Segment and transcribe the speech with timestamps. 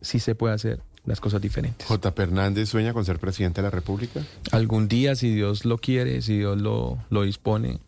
[0.00, 1.86] sí se puede hacer las cosas diferentes.
[1.86, 2.14] J.
[2.16, 4.20] Hernández sueña con ser presidente de la República.
[4.52, 7.80] Algún día, si Dios lo quiere, si Dios lo, lo dispone,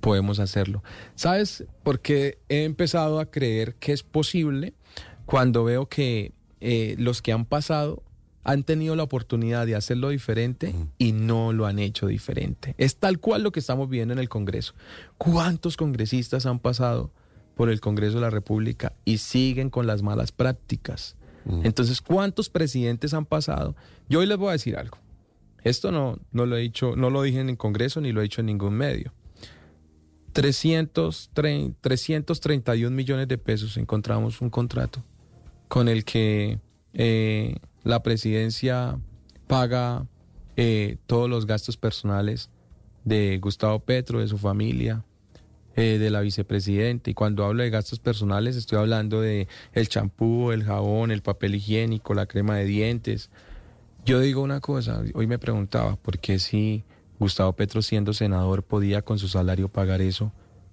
[0.00, 0.82] podemos hacerlo.
[1.14, 4.74] ¿Sabes por qué he empezado a creer que es posible
[5.24, 8.02] cuando veo que eh, los que han pasado
[8.44, 12.74] han tenido la oportunidad de hacerlo diferente y no lo han hecho diferente?
[12.76, 14.74] Es tal cual lo que estamos viendo en el Congreso.
[15.18, 17.12] ¿Cuántos congresistas han pasado
[17.54, 21.16] por el Congreso de la República y siguen con las malas prácticas?
[21.64, 23.74] Entonces, ¿cuántos presidentes han pasado?
[24.08, 24.98] Yo hoy les voy a decir algo.
[25.64, 28.24] Esto no, no lo he dicho, no lo dije en el Congreso ni lo he
[28.24, 29.12] dicho en ningún medio.
[30.32, 35.04] 330, 331 millones de pesos encontramos un contrato
[35.68, 36.58] con el que
[36.94, 38.98] eh, la presidencia
[39.46, 40.06] paga
[40.56, 42.50] eh, todos los gastos personales
[43.04, 45.04] de Gustavo Petro, de su familia,
[45.76, 47.10] eh, de la vicepresidenta.
[47.10, 51.54] Y cuando hablo de gastos personales, estoy hablando de el champú, el jabón, el papel
[51.54, 53.30] higiénico, la crema de dientes.
[54.04, 56.84] Yo digo una cosa, hoy me preguntaba, ¿por qué si
[57.18, 60.32] Gustavo Petro siendo senador podía con su salario pagar eso?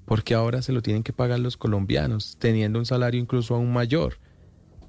[0.09, 4.17] porque ahora se lo tienen que pagar los colombianos, teniendo un salario incluso aún mayor?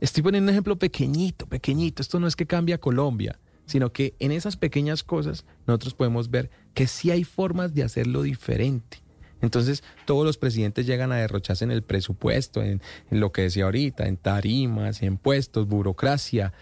[0.00, 2.00] Estoy poniendo un ejemplo pequeñito, pequeñito.
[2.00, 6.30] Esto no es que cambie a Colombia, sino que en esas pequeñas cosas nosotros podemos
[6.30, 9.02] ver que sí hay formas de hacerlo diferente.
[9.42, 13.64] Entonces, todos los presidentes llegan a derrocharse en el presupuesto, en, en lo que decía
[13.64, 16.52] ahorita, en tarimas, impuestos, burocracia.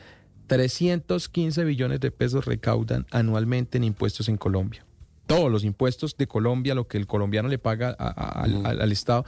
[0.46, 4.84] 315 billones de pesos recaudan anualmente en impuestos en Colombia.
[5.26, 8.80] Todos los impuestos de Colombia, lo que el colombiano le paga a- a- al, al-
[8.80, 9.24] al Estado,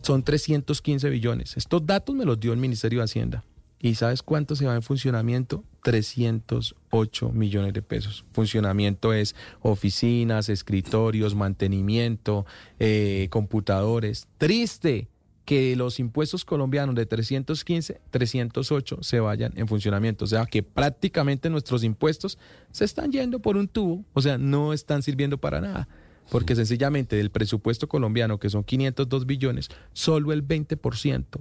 [0.00, 1.56] son 315 billones.
[1.56, 3.44] Estos datos me los dio el Ministerio de Hacienda.
[3.84, 5.64] ¿Y sabes cuánto se va en funcionamiento?
[5.82, 8.24] 308 millones de pesos.
[8.32, 12.46] Funcionamiento es oficinas, escritorios, mantenimiento,
[12.78, 14.28] eh, computadores.
[14.38, 15.08] Triste
[15.44, 20.26] que los impuestos colombianos de 315, 308 se vayan en funcionamiento.
[20.26, 22.38] O sea que prácticamente nuestros impuestos
[22.70, 24.04] se están yendo por un tubo.
[24.12, 25.88] O sea, no están sirviendo para nada.
[26.30, 31.40] Porque sencillamente del presupuesto colombiano, que son 502 billones, solo el 20%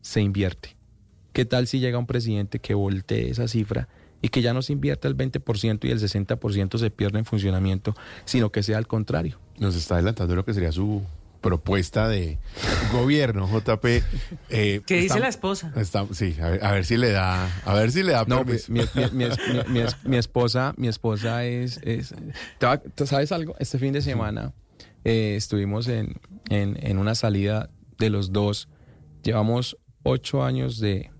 [0.00, 0.76] se invierte.
[1.34, 3.88] ¿Qué tal si llega un presidente que voltee esa cifra
[4.22, 7.94] y que ya no se invierta el 20% y el 60% se pierde en funcionamiento,
[8.24, 9.38] sino que sea al contrario?
[9.58, 11.02] Nos está adelantando lo que sería su
[11.42, 12.38] propuesta de
[12.92, 13.84] gobierno, JP.
[14.48, 15.72] Eh, ¿Qué dice está- la esposa?
[15.76, 18.44] está- sí, a ver, a ver si le da, a ver si le da No,
[18.46, 18.72] permiso.
[18.72, 22.14] mi, mi- mi- mi- mi- mi esposa, mi esposa es, es-
[22.58, 23.56] ¿te va- te ¿sabes algo?
[23.58, 24.54] Este fin de semana
[25.04, 26.14] eh, estuvimos en,
[26.48, 27.68] en- en una salida
[27.98, 28.68] de los dos.
[29.22, 31.10] Llevamos ocho años de,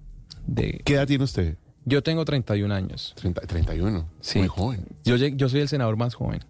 [0.47, 1.57] de- ¿Qué edad tiene usted?
[1.85, 3.13] Yo tengo 31 años.
[3.17, 4.09] 30 31.
[4.21, 4.39] Sí.
[4.39, 4.87] Muy joven.
[5.05, 6.41] Yo, soy el senador más joven.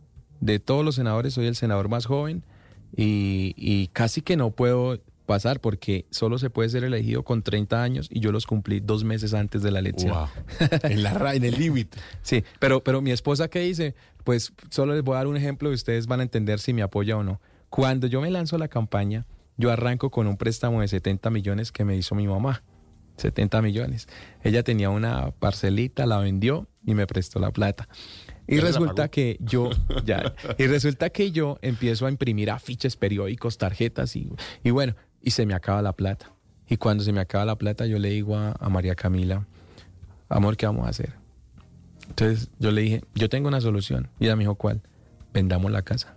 [0.41, 2.45] De todos los senadores soy el senador más joven
[2.97, 7.83] y, y casi que no puedo pasar porque solo se puede ser elegido con 30
[7.83, 10.13] años y yo los cumplí dos meses antes de la elección.
[10.15, 10.29] Wow.
[10.83, 11.99] en, la, en el límite.
[12.23, 13.95] Sí, pero, pero mi esposa, ¿qué dice?
[14.23, 16.83] Pues solo les voy a dar un ejemplo y ustedes van a entender si me
[16.83, 17.41] apoya o no.
[17.71, 21.73] Cuando yo me lanzo a la campaña, yo arranco con un préstamo de 70 millones
[21.73, 22.63] que me hizo mi mamá.
[23.17, 24.09] 70 millones.
[24.43, 27.89] Ella tenía una parcelita, la vendió y me prestó la plata.
[28.47, 29.71] Y ¿Ya la resulta que yo,
[30.05, 34.29] ya, y resulta que yo empiezo a imprimir afiches, periódicos, tarjetas y,
[34.63, 36.33] y bueno, y se me acaba la plata.
[36.69, 39.47] Y cuando se me acaba la plata, yo le digo a, a María Camila,
[40.29, 41.13] amor, ¿qué vamos a hacer?
[42.09, 44.09] Entonces yo le dije, yo tengo una solución.
[44.19, 44.83] Y ella me dijo, ¿cuál?
[45.33, 46.15] Vendamos la casa.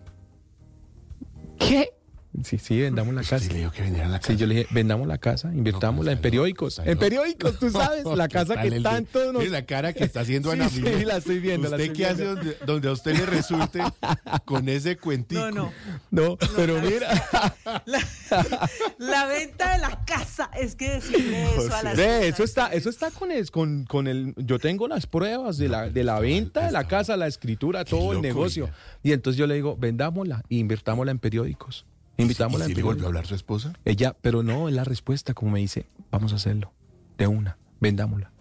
[2.43, 3.39] Sí, sí, vendamos la casa.
[3.39, 4.33] Sí, le digo que vendieran la casa.
[4.33, 6.79] Sí, yo le dije, vendamos la casa, invirtámosla en loco, periódicos.
[6.85, 9.47] En periódicos, tú sabes, la ¿Qué casa que tanto nos...
[9.49, 11.07] La cara que está haciendo Sí, Ana sí, Miguel.
[11.07, 13.79] la estoy viendo, la ¿Usted estoy qué hace donde, donde a usted le resulte
[14.45, 15.49] con ese cuentico?
[15.51, 15.73] No, no.
[16.11, 17.09] No, pero mira,
[17.85, 17.99] La,
[18.99, 20.49] la venta de la casa.
[20.59, 24.07] Es que decirle eso a la ve, eso está, eso está con el, con, con
[24.07, 27.83] el, yo tengo las pruebas de la, de la venta de la casa, la escritura,
[27.83, 28.69] todo el negocio.
[29.01, 31.85] Y entonces yo le digo, vendámosla e invirtámosla en periódicos.
[32.17, 33.73] ¿Y Invitámosla si le volvió a hablar su esposa?
[33.85, 36.73] Ella, pero no, es la respuesta, como me dice, vamos a hacerlo,
[37.17, 38.31] de una, vendámosla.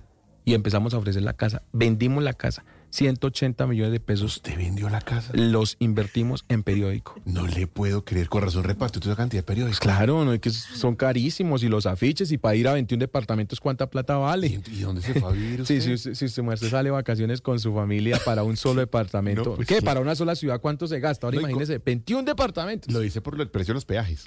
[0.45, 2.65] Y empezamos a ofrecer la casa, vendimos la casa,
[2.97, 5.31] 180 millones de pesos, ¿Usted vendió la casa?
[5.34, 7.21] los invertimos en periódico.
[7.27, 8.28] No le puedo creer.
[8.31, 9.81] Con razón repartió toda cantidad de periódicos.
[9.81, 13.60] Claro, no es que son carísimos y los afiches y para ir a 21 departamentos,
[13.60, 14.47] ¿cuánta plata vale?
[14.47, 15.81] ¿Y, dónde se fue a vivir usted?
[15.81, 19.45] Sí, si usted, si muestra, sale de vacaciones con su familia para un solo departamento.
[19.45, 19.81] No, pues ¿Qué?
[19.81, 19.84] sí.
[19.84, 21.27] Para una sola ciudad, ¿cuánto se gasta?
[21.27, 22.93] Ahora No, imagínese, 21 departamentos.
[22.93, 24.27] Lo dice por el precio de los peajes.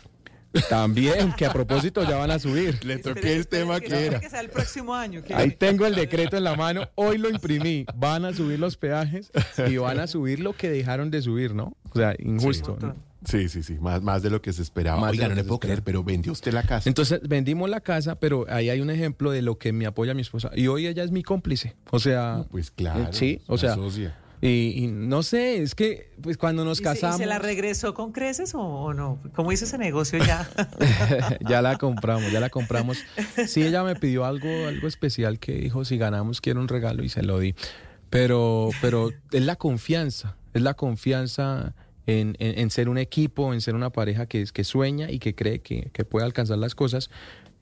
[0.69, 2.83] También, que a propósito ya van a subir.
[2.83, 4.19] Le Espere, toqué el tema que era.
[4.19, 5.21] Que sea el próximo año.
[5.33, 7.85] Ahí tengo el decreto en la mano, hoy lo imprimí.
[7.95, 9.31] Van a subir los peajes
[9.67, 11.75] y van a subir lo que dejaron de subir, ¿no?
[11.91, 12.71] O sea, injusto.
[12.71, 12.95] montón.
[13.25, 14.99] Sí, sí, sí, más, más de lo que se esperaba.
[15.01, 16.87] Más Oiga, no le puedo creer, pero vendió usted la casa.
[16.89, 20.21] Entonces vendimos la casa, pero ahí hay un ejemplo de lo que me apoya mi
[20.21, 20.51] esposa.
[20.55, 21.75] Y hoy ella es mi cómplice.
[21.91, 23.09] O sea, No, pues claro.
[23.11, 24.17] sí, o sea, socia.
[24.41, 27.39] Y, y no sé, es que pues cuando nos ¿Y se, y casamos se la
[27.39, 29.19] regresó con creces o, o no?
[29.35, 30.49] ¿Cómo hizo ese negocio ya?
[31.49, 33.03] ya la compramos, ya la compramos.
[33.47, 37.09] Sí, ella me pidió algo, algo especial que dijo, si ganamos quiero un regalo y
[37.09, 37.53] se lo di.
[38.09, 41.75] Pero, pero es la confianza, es la confianza
[42.07, 45.35] en, en- en ser un equipo, en ser una pareja que, que sueña y que
[45.35, 47.09] cree que, que puede alcanzar las cosas.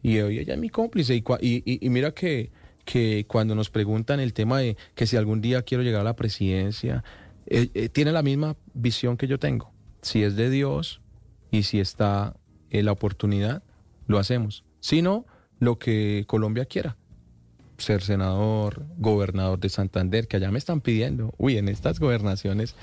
[0.03, 1.21] Y hoy ella es mi cómplice.
[1.41, 2.51] Y mira que,
[2.87, 6.15] que cuando nos preguntan el tema de que si algún día quiero llegar a la
[6.15, 7.03] presidencia,
[7.45, 9.73] eh, eh, tiene la misma visión que yo tengo.
[10.01, 11.01] Si es de Dios
[11.51, 12.37] y si está
[12.69, 13.61] eh, la oportunidad,
[14.07, 14.63] lo hacemos.
[14.79, 15.25] Si no,
[15.59, 16.95] lo que Colombia quiera.
[17.77, 21.33] Ser senador, gobernador de Santander, que allá me están pidiendo.
[21.37, 22.73] Uy, en estas gobernaciones.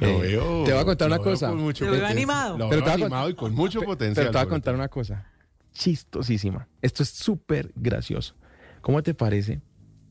[0.00, 1.48] Lo eh, veo, te voy a contar lo una veo cosa.
[1.50, 2.16] con mucho Te veo potencial.
[2.16, 2.58] animado.
[2.58, 4.14] Lo Pero veo te voy a cont- animado y con mucho potencial.
[4.26, 5.26] Pero te voy a contar una cosa
[5.74, 6.66] chistosísima.
[6.80, 8.34] Esto es súper gracioso.
[8.82, 9.62] ¿Cómo te parece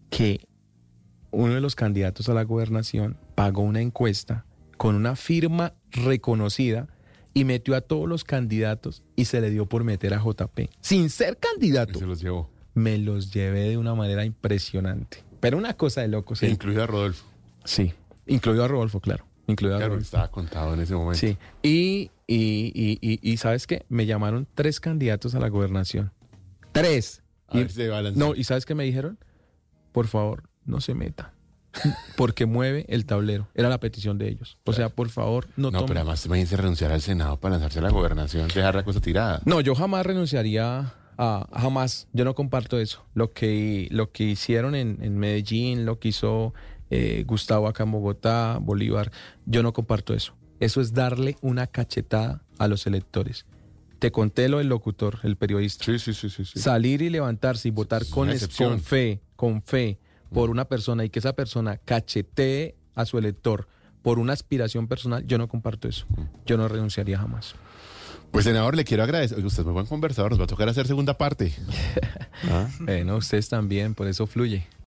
[0.10, 0.48] que
[1.32, 4.46] uno de los candidatos a la gobernación pagó una encuesta
[4.78, 6.88] con una firma reconocida
[7.34, 10.70] y metió a todos los candidatos y se le dio por meter a JP?
[10.82, 12.00] Sin ser candidato.
[12.00, 12.50] Se los llevó.
[12.74, 15.24] Me los llevé de una manera impresionante.
[15.40, 16.40] Pero una cosa de locos.
[16.40, 16.48] ¿sí?
[16.48, 17.26] Incluido a Rodolfo.
[17.66, 17.94] Sí.
[18.28, 19.26] Incluido a Rodolfo, claro.
[19.48, 20.06] Incluido a Claro, Rodolfo.
[20.06, 21.20] estaba contado en ese momento.
[21.20, 23.86] Sí, y, y, y, y, y ¿sabes qué?
[23.90, 26.12] Me llamaron tres candidatos a la gobernación.
[26.72, 27.21] Tres.
[27.52, 28.20] A Y- ver si se balanceó.
[28.28, 29.18] no, ¿y sabes qué me dijeron?
[29.92, 31.34] Por favor, no se meta.
[32.18, 33.48] Porque mueve el tablero.
[33.56, 34.58] Era la petición de ellos.
[34.66, 37.80] O sea, por favor, no, No, tome- pero además imagínese renunciar al Senado para lanzarse
[37.80, 39.42] a la gobernación, dejar la cosa tirada.
[39.46, 41.48] No, yo jamás renunciaría a...
[41.54, 42.08] Jamás.
[42.14, 43.06] Yo no comparto eso.
[43.14, 46.54] Lo que, lo que hicieron en, en Medellín, lo que hizo
[46.90, 49.12] eh, Gustavo acá en Bogotá, Bolívar,
[49.46, 50.34] yo no comparto eso.
[50.60, 53.46] Eso es darle una cachetada a los electores.
[54.02, 55.86] Te conté lo del locutor, el periodista.
[55.86, 56.44] Sí, sí, sí, sí.
[56.44, 56.58] sí.
[56.60, 58.50] Salir y levantarse y votar con, es-
[58.82, 60.00] fe, con fe
[60.34, 63.68] por una persona y que esa persona cachetee a su elector
[64.02, 66.08] por una aspiración personal, yo no comparto eso.
[66.48, 67.54] Yo no renunciaría jamás.
[68.32, 69.38] Pues senador, le quiero agradecer.
[69.38, 71.54] Oye, usted es muy buen conversador, nos va a tocar hacer segunda parte.
[72.50, 72.68] ¿Ah?
[72.80, 74.66] Bueno, ustedes también, por eso fluye.